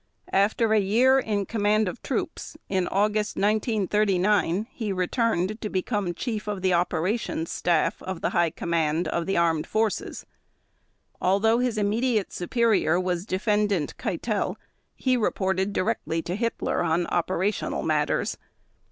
[0.33, 6.47] After a year in command of troops, in August 1939 he returned to become Chief
[6.47, 10.25] of the Operations Staff of the High Command of the Armed Forces.
[11.21, 14.55] Although his immediate superior was Defendant Keitel,
[14.95, 18.39] he reported directly to Hitler on operational matters.